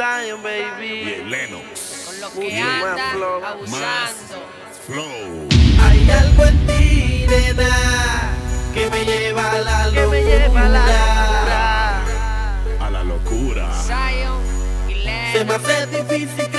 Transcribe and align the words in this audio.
Y 0.00 1.24
Lennox. 1.28 2.06
Con 2.06 2.20
lo 2.20 2.30
flow. 2.30 3.42
Flow. 4.86 5.48
Hay 5.82 6.10
algo 6.10 6.46
en 6.46 6.66
ti, 6.66 7.26
nena, 7.28 8.32
que 8.72 8.88
me 8.88 9.04
lleva 9.04 9.50
a 9.50 9.58
la 9.58 9.86
locura. 9.88 10.46
A 10.56 10.68
la 10.70 10.84
locura. 11.44 12.02
A 12.80 12.90
la 12.90 13.04
locura. 13.04 13.68
Zion. 13.82 14.40
Se 15.32 15.44
me 15.44 15.54
hace 15.54 15.86
difícil 15.88 16.50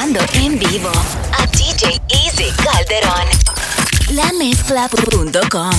en 0.00 0.56
vivo 0.60 0.92
a 1.32 1.46
DJ 1.46 2.00
Easy 2.08 2.52
Calderón. 2.62 3.26
La 4.10 4.32
mezcla.com. 4.38 5.72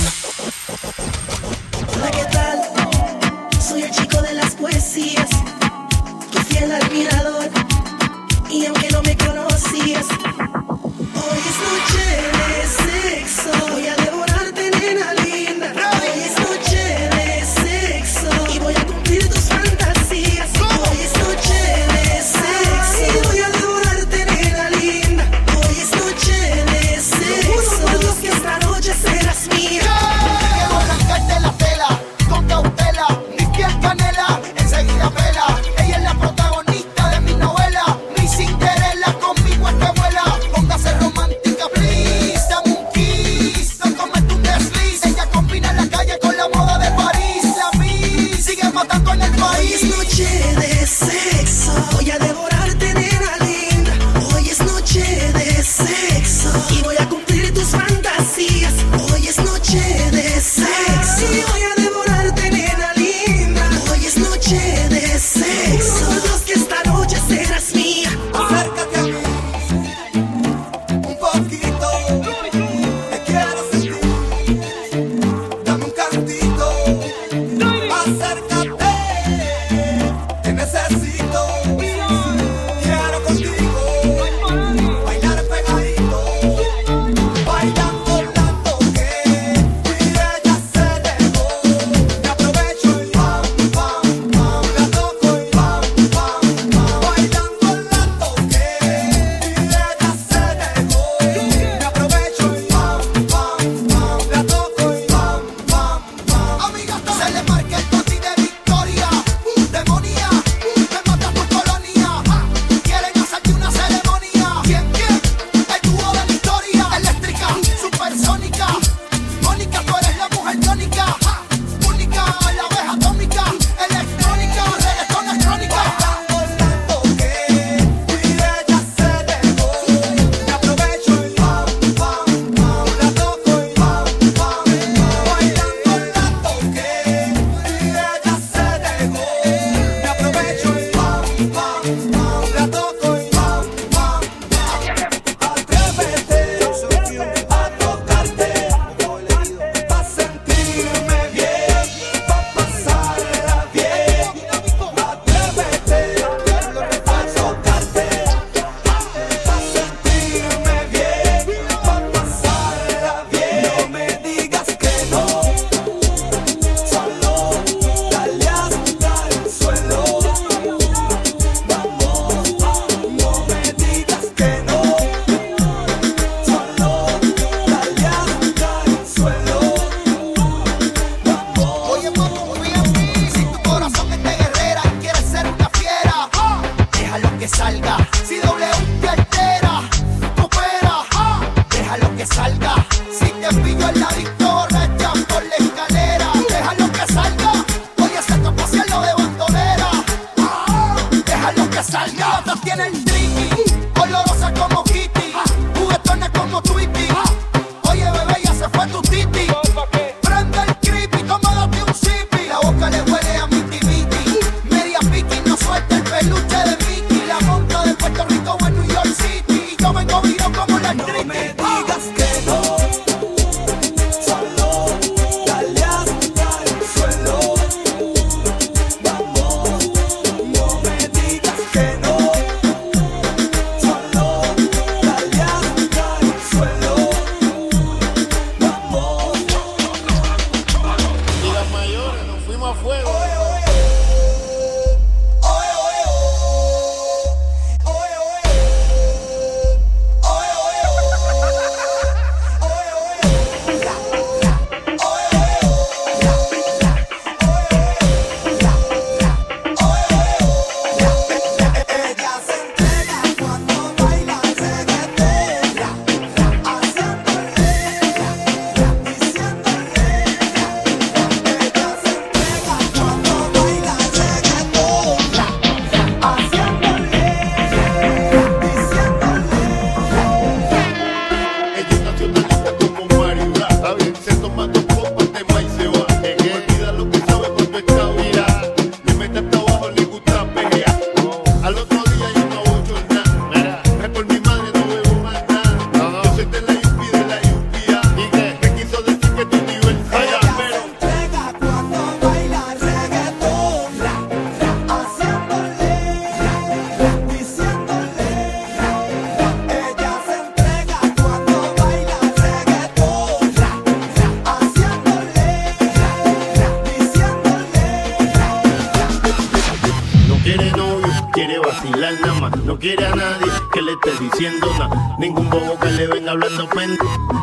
No 322.64 322.78
quiere 322.78 323.06
a 323.06 323.14
nadie 323.14 323.50
que 323.72 323.80
le 323.80 323.92
esté 323.92 324.10
diciendo 324.22 324.66
nada. 324.78 325.16
Ningún 325.18 325.48
bobo 325.48 325.78
que 325.80 325.90
le 325.90 326.06
venga 326.08 326.32
hablando 326.32 326.68
pende. 326.68 326.98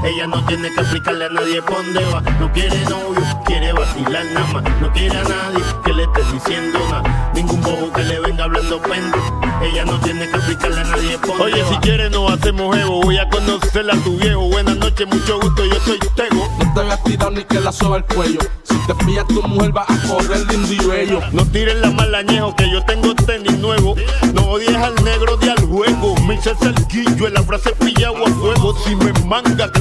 Ella 0.06 0.28
no 0.28 0.45
tiene 0.45 0.72
que 0.72 0.81
explicarle 0.81 1.25
a 1.25 1.30
nadie 1.30 1.60
por 1.63 1.78
dónde 1.78 2.06
va. 2.06 2.22
No 2.39 2.51
quiere 2.54 2.80
novio, 2.81 3.22
quiere 3.45 3.74
vacilar 3.74 4.25
nada 4.25 4.48
más. 4.54 4.63
No 4.80 4.94
quiere 4.94 5.18
a 5.18 5.24
nadie 5.24 5.63
que 5.84 5.94
le 5.94 6.04
esté 6.04 6.22
diciendo 6.31 6.80
nada. 6.88 7.31
Ningún 7.34 7.62
bobo 7.62 7.92
que 7.92 8.04
le 8.04 8.19
venga 8.19 8.44
hablando 8.44 8.80
pende. 8.80 9.18
Ella 9.62 9.86
no 9.86 10.00
tiene 10.01 10.30
que 10.30 10.36
explicarle 10.36 10.81
a 10.81 10.83
nadie 10.83 11.18
por 11.18 11.42
Oye, 11.42 11.63
si 11.68 11.75
quieres 11.77 12.12
nos 12.12 12.31
hacemos 12.31 12.77
evo. 12.77 13.01
Voy 13.01 13.18
a 13.18 13.27
conocerla 13.30 13.94
a 13.94 13.98
tu 13.98 14.18
viejo. 14.18 14.42
Buenas 14.50 14.77
noches, 14.77 15.07
mucho 15.07 15.39
gusto, 15.39 15.65
yo 15.65 15.80
soy 15.83 16.00
Tego. 16.15 16.48
No 16.59 16.74
te 16.74 16.81
voy 16.81 16.92
a 16.92 16.98
tirar 17.04 17.31
ni 17.31 17.44
que 17.44 17.59
la 17.59 17.71
soba 17.71 17.98
el 17.98 18.06
cuello. 18.06 18.39
Si 18.63 18.75
te 18.86 18.94
pilla 19.06 19.24
tu 19.25 19.42
mujer 19.44 19.75
va 19.75 19.86
a 19.88 20.07
correr 20.07 20.45
lindo 20.48 20.74
y 20.74 20.88
bello. 20.88 21.21
No 21.31 21.45
tires 21.45 21.77
la 21.77 21.89
mala 21.92 22.19
añejo 22.19 22.56
que 22.56 22.69
yo 22.69 22.83
tengo 22.86 23.15
tenis 23.15 23.57
nuevo. 23.57 23.95
No 24.33 24.44
odies 24.44 24.75
al 24.75 24.95
negro 25.04 25.38
de 25.38 25.51
al 25.51 25.65
juego. 25.65 26.15
Me 26.27 26.36
hice 26.36 26.54
cerquillo 26.56 27.27
en 27.27 27.33
la 27.33 27.44
frase 27.44 27.71
pillado 27.71 28.25
a 28.25 28.30
fuego. 28.30 28.77
Si 28.86 28.95
me 28.95 29.12
manga, 29.25 29.71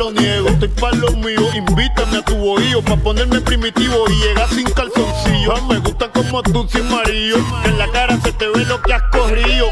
lo 0.00 0.10
niego. 0.10 0.48
Estoy 0.48 0.68
pa' 0.68 0.92
lo 0.92 1.10
mío. 1.12 1.42
Invítame 1.54 2.18
a 2.18 2.22
tu 2.22 2.34
bohío 2.36 2.82
pa' 2.82 2.96
ponerme 2.96 3.40
primitivo 3.40 3.96
y 4.08 4.14
llegar 4.24 4.48
sin 4.48 4.68
calzoncillo. 4.70 5.54
Me 5.68 5.78
gusta 5.78 6.10
como 6.10 6.42
tú 6.42 6.66
sin 6.72 6.88
marido. 6.90 7.36
Que 7.62 7.68
en 7.68 7.78
la 7.78 7.88
cara 7.88 8.18
se 8.22 8.32
te 8.32 8.48
ve 8.48 8.64
lo 8.64 8.80
que 8.80 8.94
has 8.94 9.02
corrido. 9.12 9.66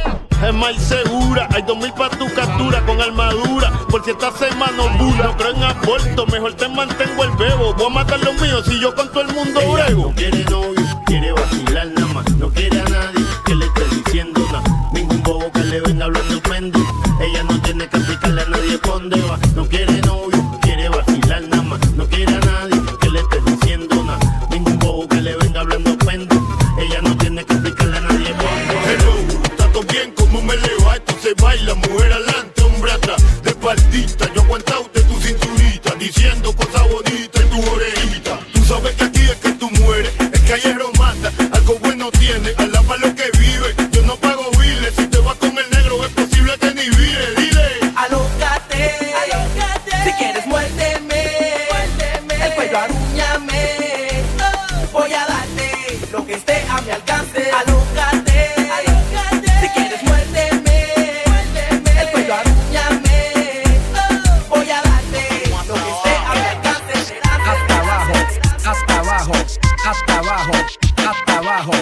Es 0.46 0.54
más 0.54 0.76
segura, 0.76 1.48
hay 1.52 1.62
dos 1.62 1.78
mil 1.78 1.92
pa' 1.94 2.10
tu 2.10 2.32
captura 2.34 2.84
con 2.84 3.00
armadura. 3.00 3.72
Por 3.88 4.04
si 4.04 4.10
esta 4.10 4.30
semana 4.32 4.82
bula. 4.98 5.24
No 5.24 5.36
creo 5.36 5.54
en 5.54 5.62
aborto, 5.62 6.26
mejor 6.26 6.52
te 6.54 6.68
mantengo 6.68 7.24
el 7.24 7.30
bebo. 7.30 7.74
Voy 7.74 7.86
a 7.86 7.88
matar 7.88 8.20
los 8.20 8.34
míos 8.40 8.64
si 8.68 8.78
yo 8.80 8.94
con 8.94 9.08
todo 9.08 9.22
el 9.22 9.32
mundo 9.34 9.60
brego. 9.72 10.12
Como 30.28 30.42
me 30.42 30.56
le 30.56 30.76
va. 30.84 30.96
Esto 30.96 31.14
se 31.22 31.34
baila, 31.34 31.74
mujer 31.74 32.12
adelante, 32.12 32.62
hombre 32.62 32.92
atrás. 32.92 33.22
De 33.42 33.54
partita, 33.54 34.32
yo 34.34 34.42
aguantado 34.42 34.97
hasta 68.68 68.98
abajo, 68.98 69.32
hasta 69.86 70.18
abajo, 70.18 70.52
hasta 70.98 71.38
abajo, 71.38 71.72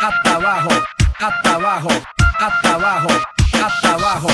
hasta 0.00 0.34
abajo, 0.36 0.70
hasta 1.18 1.54
abajo, 1.54 1.88
hasta 2.38 2.74
abajo, 2.74 3.08
hasta 3.52 3.94
abajo. 3.94 4.28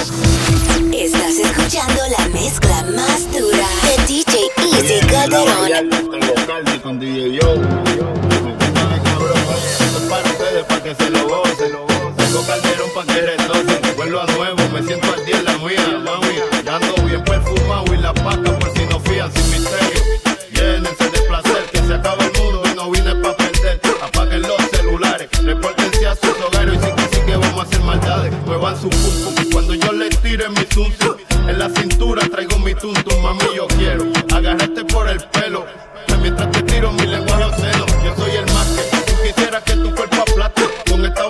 Estás 0.92 1.38
escuchando 1.38 2.02
la 2.19 2.26
mezcla 2.28 2.85
más 2.95 3.33
dura 3.33 3.66
de 3.83 4.04
DJ 4.07 4.50
Easy 4.59 5.07
Calderón. 5.07 5.88
Tengo 5.88 6.35
calde 6.47 6.83
con 6.83 7.00
DJ 7.00 7.33
Yo. 7.35 7.54
Para 10.11 10.28
ustedes, 10.28 10.64
para 10.64 10.83
que 10.83 10.95
se 10.95 11.11
lo 11.11 11.28
gocen. 11.28 11.73
Tengo 12.16 12.47
calderón 12.47 12.90
para 12.95 13.07
que 13.07 13.21
retocen. 13.23 13.82
Cuando 29.53 29.75
yo 29.75 29.93
les 29.93 30.19
tire 30.21 30.49
mi 30.49 30.65
zum. 30.73 30.93
En 31.49 31.59
la 31.59 31.69
cintura 31.69 32.23
traigo 32.29 32.59
mi 32.59 32.75
tuntum, 32.75 33.23
mami, 33.23 33.45
yo 33.57 33.67
quiero 33.69 34.05
agarrarte 34.35 34.85
por 34.85 35.09
el 35.09 35.19
pelo. 35.29 35.67
Mientras 36.21 36.51
te 36.53 36.63
tiro 36.63 36.93
mi 36.93 37.07
lenguaje 37.07 37.45
obsceno, 37.45 37.87
yo 38.05 38.15
soy 38.17 38.37
el 38.37 38.47
más 38.53 38.69
que 38.69 39.13
tú 39.13 39.13
quisieras 39.23 39.63
que 39.65 39.73
tu 39.75 39.95
cuerpo 39.95 40.17
aplaste. 40.23 40.63
Con 40.89 41.05
esta 41.05 41.27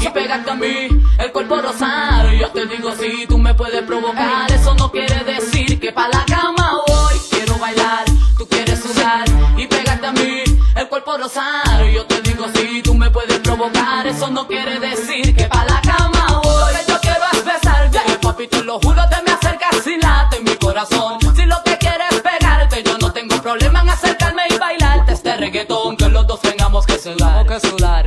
y 0.00 0.08
pegarte 0.08 0.50
a 0.50 0.54
mí, 0.54 0.88
el 1.18 1.32
cuerpo 1.32 1.60
rosar. 1.60 2.32
Yo 2.32 2.48
te 2.50 2.66
digo 2.66 2.90
si 2.92 3.26
tú 3.26 3.36
me 3.36 3.52
puedes 3.52 3.82
provocar, 3.82 4.50
eso 4.50 4.74
no 4.74 4.90
quiere 4.90 5.22
decir 5.22 5.78
que 5.78 5.92
pa' 5.92 6.08
la 6.08 6.24
cama 6.24 6.80
voy. 6.86 7.14
Quiero 7.30 7.58
bailar, 7.58 8.06
tú 8.38 8.48
quieres 8.48 8.80
sudar 8.80 9.26
y 9.58 9.66
pegarte 9.66 10.06
a 10.06 10.12
mí, 10.12 10.44
el 10.76 10.88
cuerpo 10.88 11.18
rosar. 11.18 11.84
Yo 11.92 12.06
te 12.06 12.22
digo 12.22 12.46
si 12.54 12.80
tú 12.80 12.94
me 12.94 13.10
puedes 13.10 13.38
provocar, 13.40 14.06
eso 14.06 14.30
no 14.30 14.46
quiere 14.46 14.80
decir 14.80 15.36
que 15.36 15.44
pa' 15.44 15.64
la 15.66 15.82
cama 15.82 16.40
voy. 16.42 16.72
Lo 16.72 16.78
que 16.78 16.92
yo 16.92 17.00
quiero 17.00 17.24
es 17.32 17.44
besarte, 17.44 18.00
papi, 18.22 18.46
te 18.46 18.62
lo 18.64 18.80
juro, 18.80 19.02
te 19.10 19.22
me 19.22 19.32
acercas 19.32 19.86
y 19.86 19.98
late 20.00 20.40
mi 20.40 20.56
corazón. 20.56 21.18
Si 21.36 21.44
lo 21.44 21.62
que 21.64 21.76
quieres 21.76 22.12
es 22.12 22.20
pegarte, 22.22 22.82
yo 22.82 22.96
no 22.96 23.12
tengo 23.12 23.36
problema 23.42 23.82
en 23.82 23.90
acercarme 23.90 24.44
y 24.48 24.56
bailarte 24.56 25.12
este 25.12 25.36
reggaetón, 25.36 25.98
que 25.98 26.08
los 26.08 26.26
dos 26.26 26.40
tengamos 26.40 26.86
que 26.86 26.98
que 27.48 27.60
sudar, 27.60 28.04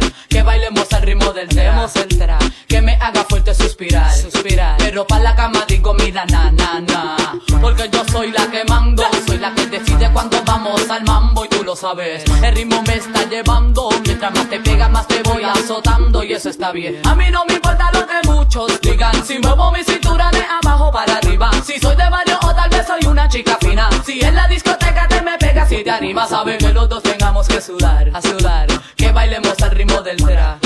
pero 4.91 5.07
pa' 5.07 5.19
la 5.19 5.33
cama 5.33 5.63
digo 5.69 5.93
mira 5.93 6.25
na 6.25 6.51
na 6.51 6.81
na, 6.81 7.15
porque 7.61 7.89
yo 7.89 8.03
soy 8.11 8.29
la 8.29 8.45
que 8.47 8.65
mando, 8.65 9.03
soy 9.25 9.37
la 9.37 9.53
que 9.55 9.65
decide 9.67 10.11
cuando 10.11 10.43
vamos 10.43 10.89
al 10.89 11.05
mambo 11.05 11.45
y 11.45 11.47
tú 11.47 11.63
lo 11.63 11.77
sabes, 11.77 12.25
el 12.43 12.53
ritmo 12.53 12.83
me 12.85 12.95
está 12.95 13.23
llevando, 13.23 13.87
mientras 14.03 14.33
más 14.33 14.49
te 14.49 14.59
pega 14.59 14.89
más 14.89 15.07
te 15.07 15.23
voy 15.23 15.45
azotando 15.45 16.21
y 16.25 16.33
eso 16.33 16.49
está 16.49 16.73
bien, 16.73 16.99
a 17.05 17.15
mí 17.15 17.31
no 17.31 17.45
me 17.45 17.53
importa 17.53 17.89
lo 17.93 18.05
que 18.05 18.27
muchos 18.27 18.81
digan, 18.81 19.13
si 19.25 19.39
muevo 19.39 19.71
mi 19.71 19.81
cintura 19.81 20.29
de 20.29 20.43
abajo 20.61 20.91
para 20.91 21.15
arriba, 21.15 21.49
si 21.63 21.79
soy 21.79 21.95
de 21.95 22.09
barrio 22.09 22.37
o 22.43 22.53
tal 22.53 22.69
vez 22.69 22.85
soy 22.85 23.09
una 23.09 23.29
chica 23.29 23.57
fina, 23.61 23.87
si 24.05 24.19
en 24.19 24.35
la 24.35 24.45
discoteca 24.49 25.07
te 25.07 25.21
me 25.21 25.37
pegas 25.37 25.71
y 25.71 25.85
te 25.85 25.89
animas, 25.89 26.31
sabes 26.31 26.57
que 26.57 26.73
los 26.73 26.89
dos 26.89 27.01
tengamos 27.01 27.47
que 27.47 27.61
sudar, 27.61 28.11
a 28.13 28.21
sudar, 28.21 28.67
que 28.97 29.09
bailemos 29.13 29.61
al 29.61 29.71
ritmo 29.71 30.01
del 30.01 30.17
tra, 30.17 30.59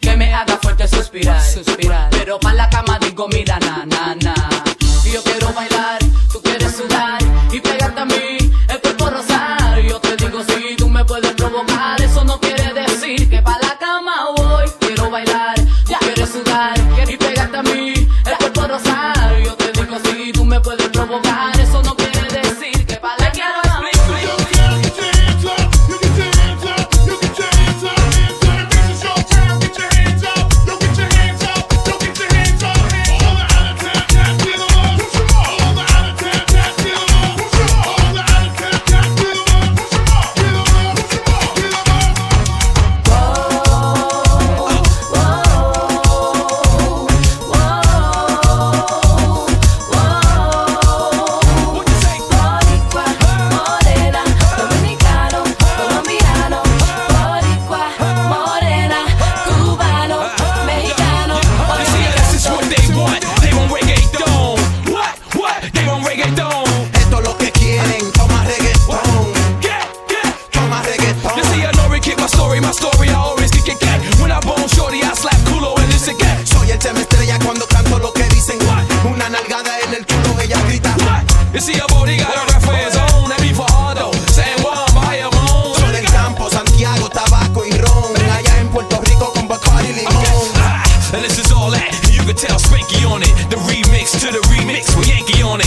que 0.00 0.16
me 0.16 0.34
haga 0.34 0.56
fuerte 0.56 0.88
suspirar, 0.88 1.40
suspirar. 1.40 2.10
Pero 2.10 2.40
pa' 2.40 2.52
la 2.52 2.68
cama 2.68 2.98
digo, 2.98 3.28
mira, 3.28 3.60
na, 3.60 3.86
na, 3.86 4.16
na. 4.16 4.45
You 81.56 81.62
see 81.62 81.80
body 81.88 82.18
got 82.18 82.36
a 82.52 82.60
for 82.60 82.76
his 82.76 82.94
own. 82.96 83.32
That 83.32 83.40
be 83.40 83.48
for 83.56 83.64
Son 85.80 86.04
campo, 86.12 86.50
Santiago, 86.50 87.08
tabaco 87.08 87.64
y 87.64 87.70
ron. 87.70 88.12
Allá 88.30 88.60
en 88.60 88.68
Puerto 88.68 89.00
Rico 89.00 89.32
con 89.32 89.48
Bacardi 89.48 89.94
limón. 89.94 90.52
Ah, 90.56 90.84
and 91.14 91.24
this 91.24 91.38
is 91.38 91.50
all 91.52 91.70
that. 91.70 91.88
You 92.12 92.20
can 92.26 92.36
tell 92.36 92.58
Spanky 92.58 93.08
on 93.10 93.22
it. 93.22 93.32
The 93.48 93.56
remix 93.56 94.20
to 94.20 94.30
the 94.30 94.42
remix 94.52 94.94
with 94.98 95.08
Yankee 95.08 95.42
on 95.42 95.62
it. 95.62 95.66